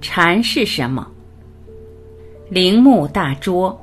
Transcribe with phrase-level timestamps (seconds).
[0.00, 1.06] 禅是什么？
[2.50, 3.76] 铃木大拙。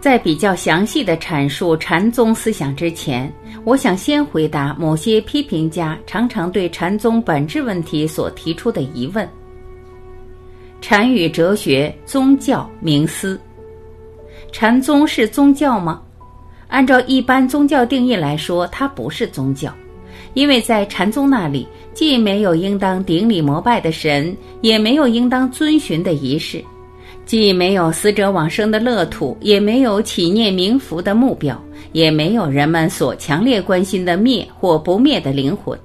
[0.00, 3.32] 在比较详细的阐述禅宗思想之前，
[3.64, 9.28] 我想先回答某些批评家常常对禅宗本质问题所提出的疑问：
[10.80, 13.40] 禅与哲学、宗教、冥思，
[14.52, 16.00] 禅宗是宗教吗？
[16.68, 19.74] 按照一般宗教定义来说，它不是宗教，
[20.34, 26.62] 因为在禅宗那里，既没有应当顶礼膜拜的神，也没有应当遵循的仪式。
[27.24, 31.60] 既没有死者往生的乐土，也没有祈念冥福的目标，
[31.92, 35.78] 也没有人们所强烈关心的灭或不灭的灵魂。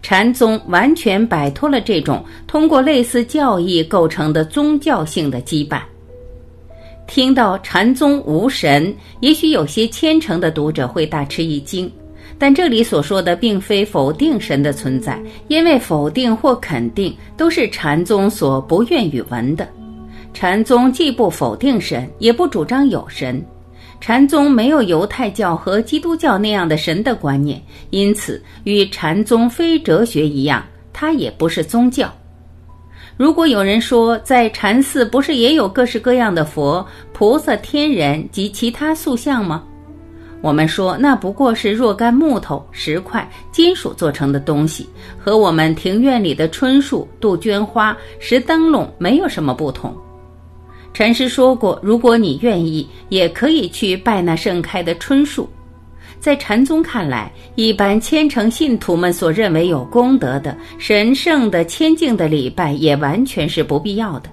[0.00, 5.80] 禅宗完全摆脱了这种通过类似教义构成的宗教性的羁绊。
[7.06, 11.90] 听到禅宗无神，也许有些虔诚的读者会大吃一惊，
[12.38, 19.68] 但这里所说的并非否定神的存在，因为否定或肯定都是禅宗所不愿与闻的。
[20.32, 23.44] 禅宗既不否定神，也不主张有神。
[24.00, 32.12] 禅宗没有犹太教和基督教那样的神的观念，因此与禅宗非哲学一样，它也不是宗教。
[33.16, 39.62] 如果有人说在禅寺不是也有各式各样的佛、菩萨、天人及其他塑像吗？
[40.40, 49.96] 我们说那不过是若干木头、石块、金属做成的东西，和我们庭院里的春树、杜鹃花、石灯笼没有什么不同。
[50.92, 55.48] 禅师说过：“如果你愿意，也可以去拜那盛开的春树。”
[56.24, 64.30] 在禅宗看来，一般虔诚信徒们所认为有功德的、神圣的、清净的礼拜，也完全是不必要的。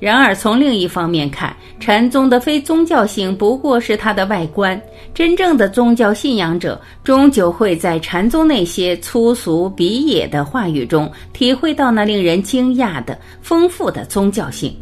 [0.00, 4.82] 然而，从另一方面看，禅宗的非宗教性不过是它的外观。
[5.14, 14.76] 真正的宗教信仰者，终究会在禅宗那些粗俗鄙野的话语中，体会到那令人惊讶的丰富的宗教性。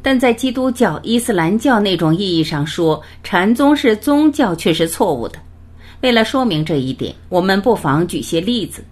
[0.00, 5.38] 但在基督教、伊斯兰教那种意义上说，禅宗是宗教却是错误的。
[6.02, 8.82] 为了说明这一点，我们不妨举些例子。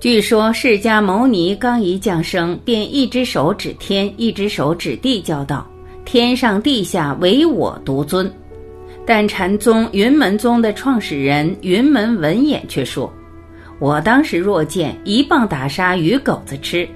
[0.00, 5.66] 据说释迦牟尼刚一降生，便一只手指天，一只手指地，叫道
[6.04, 8.30] ：“天上地下唯我独尊。”
[9.06, 13.12] 但禅宗云门宗的创始人云门文偃却说
[13.78, 16.88] ：“我当时若见一棒打杀鱼狗子吃。”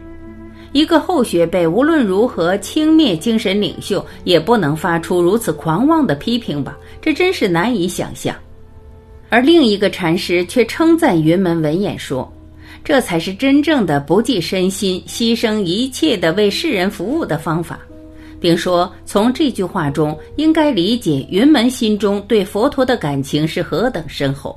[0.72, 6.77] 一个后学辈无论如何轻蔑精神领袖，也不能发出如此狂妄的批评吧？
[7.00, 8.37] 这真是难以想象。
[9.28, 12.31] 而另一个禅师却称赞云门文眼说
[12.83, 17.78] ：“这才是真正的不计身心、牺牲一切的为世人服务的方法。”
[18.41, 24.56] 并说从这句话中应该理解云门心中对佛陀的感情是何等深厚。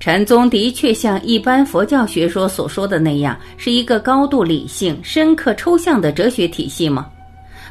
[0.00, 7.06] 禅宗的确像一般佛教学说所说的那样，是一个高度理性、深刻抽象的哲学体系吗？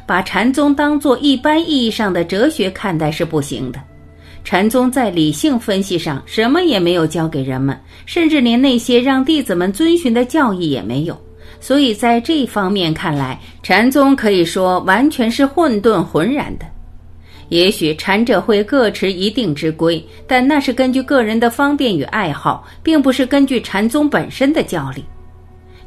[0.06, 3.80] 把禅宗当作一般意义上的哲学看待是不行的。
[4.46, 7.76] 禅宗在理性分析上什么也没有教给人们，
[8.06, 11.20] 甚至连那些让弟子们遵循的教义也没有。
[11.58, 16.66] 所以在这方面看来，禅宗可以说完全是混沌浑然的。
[17.48, 25.04] 也许禅者会各持一定之规，但那是根据个人的方便与爱好，并不是根据禅宗本身的教理。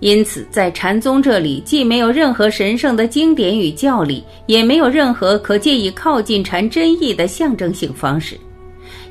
[0.02, 8.38] 因此，在禅宗这里，既没有任何神圣的经典与教理，也没有任何可借以靠近禅真意的象征性方式。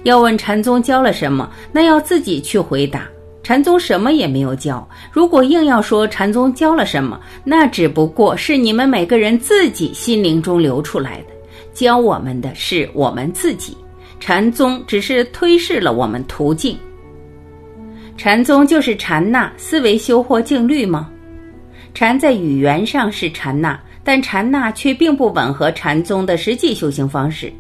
[0.09, 3.07] 要问禅宗教了什么，那要自己去回答。
[3.43, 4.87] 禅宗什么也没有教。
[5.13, 11.27] 如果硬要说禅宗教了什么，那只不过是你们每个人自己心灵中流出来的。
[11.75, 13.77] 教我们的是我们自己，
[14.19, 16.77] 禅宗只是推示了我们途径。
[18.17, 21.11] 禅宗就是禅那思维修或静虑吗？
[21.95, 27.53] 禅在语言上是禅那，但禅那却并不吻合禅宗的实际修行方式。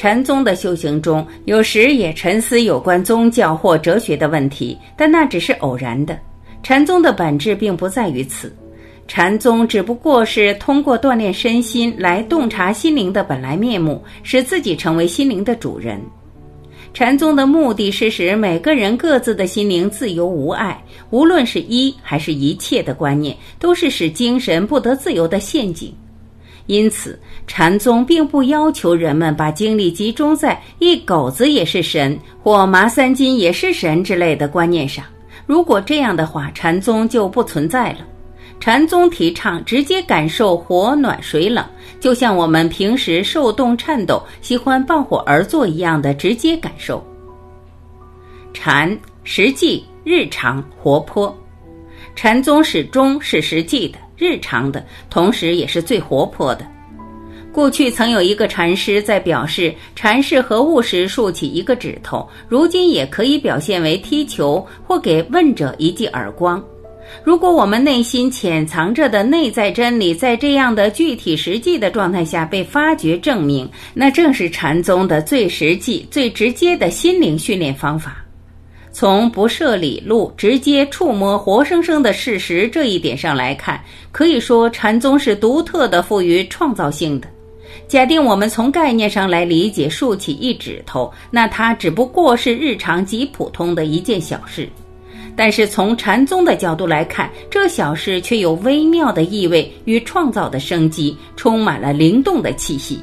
[0.00, 6.18] 禅宗的修行中有时也沉思有关宗教或哲学的问题，但那只是偶然的。
[6.62, 8.50] 禅宗的本质并不在于此。
[9.06, 16.00] 禅宗只不过是通过锻炼身心来洞察心灵的本来面目，使自己成为心灵的主人。
[16.94, 25.94] 禅宗的目的是使每个人各自的心灵自由无碍，无论是一还是一切的观念，都是使精神不得自由的陷阱。
[26.66, 35.04] 因此，禅宗并不要求人们把精力集中在一狗子也是神或麻三斤也是神之类的观念上。
[35.46, 37.98] 如果这样的话，禅宗就不存在了。
[38.60, 41.64] 禅宗提倡直接感受火暖水冷，
[41.98, 47.02] 就像我们平时受冻颤抖、喜欢抱火而坐一样的直接感受。
[48.52, 51.34] 禅实际、日常、活泼，
[52.14, 56.64] 禅宗始终是实际的、日常的，同时也是最活泼的。
[57.52, 66.62] 过去曾有一个禅师在表示禅是何物时竖起一个指头，如今也可以表现为踢球或给问者一记耳光。
[67.24, 78.24] 如果我们内心潜藏着的内在真理在这样的具体实际的状态下被发掘证明，那正是禅宗的最实际、最直接的心灵训练方法。
[78.92, 87.28] 从不设理路、直接触摸活生生的事实这一点上来看，可以说禅宗是独特的、富于创造性的。
[87.86, 94.68] 假定我们从概念上来理解竖起一指头，那它只不过是日常极普通的一件小事。
[95.36, 103.02] 但是从禅宗的角度来看，这小事却有微妙的意味与创造的生机，充满了灵动的气息。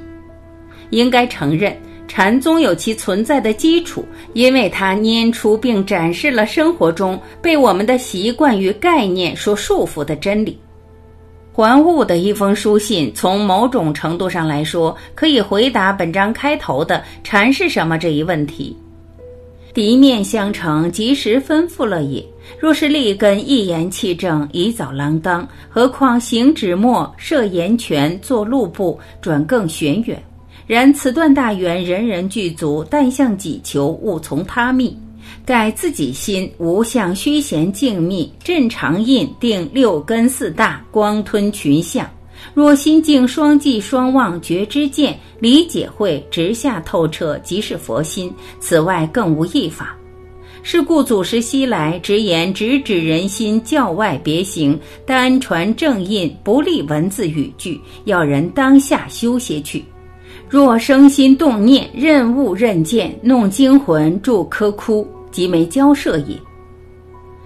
[0.90, 1.75] 应该承认，
[2.07, 10.59] 禅宗有其存在的基础，因为它拈出并展示了生活中被我们的习惯与概念所束缚的真理。
[11.51, 18.77] 还物的一封书信，从某种程度上来说，可以回答本章开头的“禅是什么”这一问题。
[19.74, 22.24] 敌面相承，及时吩咐了也。
[22.59, 30.24] 若是立根一言气正，以早郎当，何况行止末，设言权，作路布，转更玄远。
[30.68, 34.96] 然此段大圆，人人具足，但向己求，勿从他密。
[35.46, 42.06] 盖自己心，无相虚闲静谧，正常印定六根四大，光吞群相。
[42.54, 48.30] 若心境双寂双望，觉知见，理解会直下透彻，即是佛心。
[48.60, 49.96] 此外更无一法。
[50.64, 59.84] 是故祖师西来直言，直指人心，教外别行，单传正印，不立文字语句，要人当下修些去。
[60.49, 66.38] 若生心动念，任物任见，弄惊魂，助科窟，即为交涉也。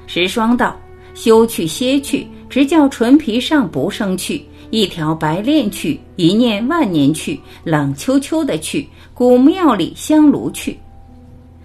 [0.06, 0.80] 石霜道：
[1.16, 4.46] 休去歇去，直叫唇皮上不生去。
[4.70, 10.78] 一条白练去，一念万年去，冷秋秋的去，古庙里香炉去。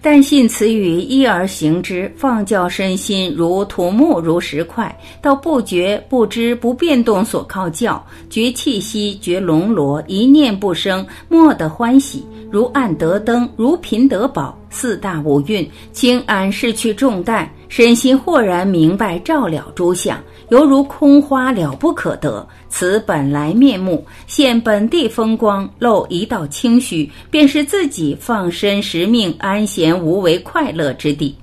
[0.01, 20.21] 但信此语一而行之，放教身心如土木如石块，到不觉不知不变动所靠教，觉气息觉龙罗，一念不生，莫得欢喜，如暗得灯，如贫得宝，四大五蕴轻安是去重担，身心豁然明白，照了诸相。
[20.49, 31.35] 犹如空花了不可得，此本来面目，现本地风光，露一道清虚，便是自己放身实命、安闲无为、快乐之地。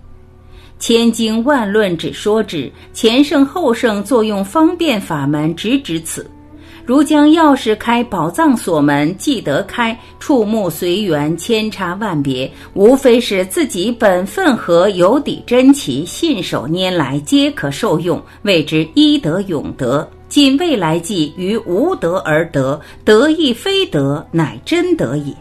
[0.78, 6.26] 千经万论只说之，前圣后圣作用方便法门，直指此。
[6.86, 9.98] 如将钥匙开宝藏锁门，即得开。
[10.20, 20.08] 触目随缘，千差万别，无非是自己本分和有底真奇，信手拈来皆可受用，谓之一德永德。
[20.28, 25.32] 尽未来际于无德而得，得亦非德，乃真德也。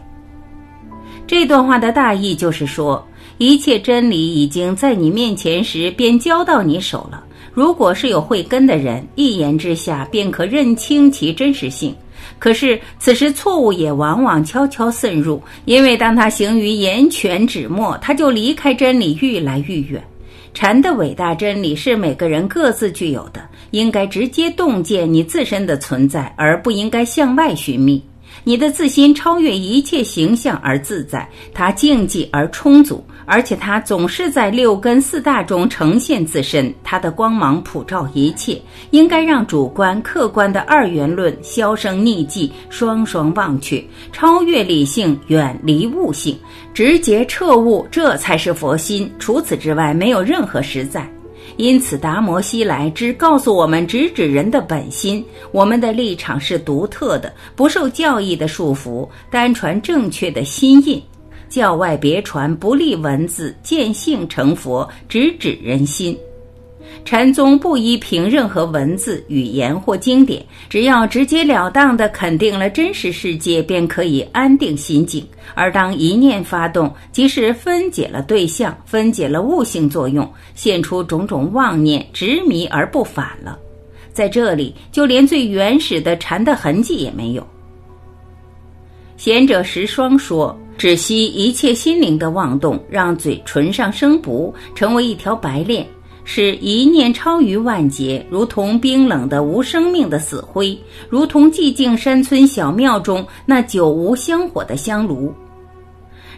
[1.26, 3.04] 这段话的大意就是说，
[3.38, 7.24] 一切真理已经在你面前时，便交到你手了。
[7.54, 11.94] 如果是有慧根的人，一言之下便可认清其真实性。
[12.38, 20.02] 可是此时错误也往往悄悄渗入，因为当他行于言权止末，他就离开真理愈来愈远。
[20.52, 28.02] 禅的伟大真理是每个人各自具有的，应该直接洞见你自身的存在，而不应该向外寻觅。
[28.42, 33.04] 你的自心超越一切形象而自在，它静寂而充足。
[33.26, 38.60] 而且它总是在六根四大中呈现自身，它的光芒普照一切，
[38.90, 46.38] 应该让主观客观的二元论销声匿迹，双双忘却，超越理性，远离悟性，
[46.74, 49.10] 直接彻悟，这才是佛心。
[49.18, 51.10] 除此之外，没有任何实在。
[51.56, 55.24] 因此，达摩西来只告诉我们，直指人的本心。
[55.52, 61.00] 我们的立场是独特的，不受教义的束缚，单传正确的心印。
[61.48, 66.18] 教外别传，不立文字，见性成佛，直指人心。
[67.04, 75.24] 禅宗不依凭任何文字、语言或经典，只要直截了当地肯定了真实世界，便可以安定心境。
[75.54, 83.58] 而当一念发动，即是分解了对象，分解了悟性作用，现出种种妄念，执迷而不返了。
[84.12, 87.46] 在这里，就连最原始的禅的痕迹也没有。
[89.16, 90.58] 贤者石霜说。
[90.76, 95.86] 只息一切心灵的妄动，让嘴唇上生不成为一条白链。
[96.24, 100.76] 是一念超于万劫，如同冰冷的无生命的死灰，
[101.08, 105.32] 如同寂静山村小庙中那久无香火的香炉。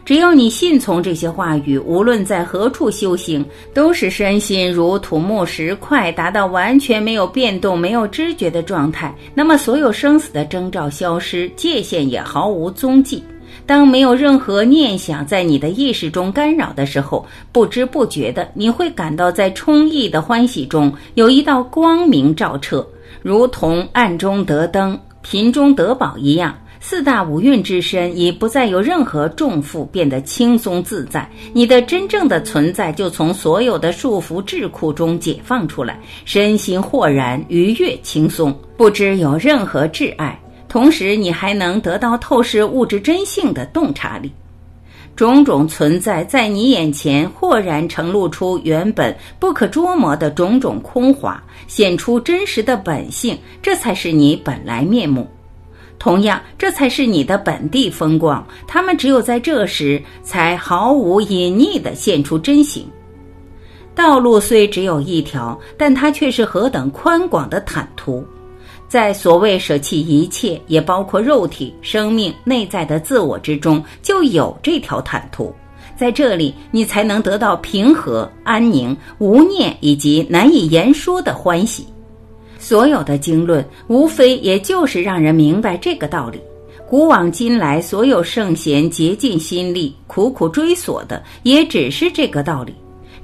[0.04, 9.12] 只要你信从这些话语，无论在何处修行，都是身心如土木石块，达到完全没有变动、没有知觉的状态。
[9.34, 13.20] 那么，所有生死的征兆消失，界限也毫无踪迹。
[13.64, 22.86] 当没有任何念想在你的意识中干扰的时候，不知不觉的，你会感到在充溢的欢喜中有一道光明照彻，
[23.22, 26.54] 如同暗中得灯、贫中得宝一样。
[26.78, 31.28] 四大五蕴之身已不再有任何重负，变得轻松自在。
[31.52, 40.38] 你的真正的存在就从所有的束缚桎梏中解放出来，身心豁然、愉悦、轻松，不知有任何挚爱。
[40.68, 44.30] 同时，你还能得到透视物质真性的洞察力。
[45.14, 53.38] 种种存在在你眼前，豁然呈露出原本不可捉摸的种种空华，显出真实的本性。
[53.62, 55.26] 这才是你本来面目。
[55.98, 58.46] 同样，这才是你的本地风光。
[58.66, 62.86] 他们只有在这时，才毫无隐匿地现出真形。
[63.94, 68.22] 道路虽只有一条，但它却是何等宽广的坦途。
[68.88, 75.54] 在所谓舍弃一切，也包括肉体、生命、内在的自我之中，就有这条坦途。
[75.96, 81.86] 在这里，你才能得到平和、安宁、无念以及难以言说的欢喜。
[82.58, 86.40] 所有的经论，无非也就是让人明白这个道理。
[86.88, 92.74] 古往今来，所有圣贤竭尽心力、苦苦追索的，也只是这个道理。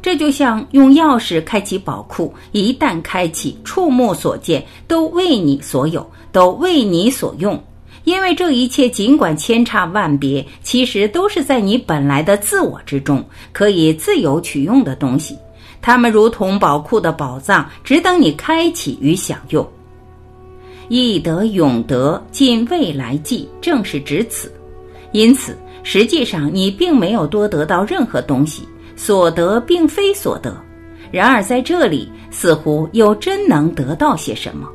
[0.03, 7.63] 这就像用钥匙开启宝库，一旦开启，触目所见都为你所有，都为你所用。
[8.03, 15.39] 因为这一切尽管千差万别，其实都是在你本来的自我之中，可以自由取用的东西。
[15.81, 19.65] 它们如同宝库的宝藏，只等你开启与享用。
[20.89, 24.53] 易得永得，尽未来际，正是指此。
[25.13, 28.63] 因此，实际上你并没有多得到任何东西，
[28.97, 30.57] 所得并非所得。
[31.11, 34.69] 然而在这里，似乎又真能得到些什么。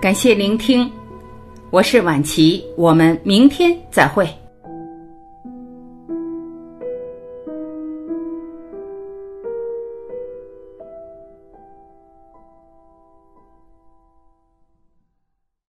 [0.00, 0.90] 感谢聆听。
[1.70, 4.39] 我是晚琪，我们明天再会。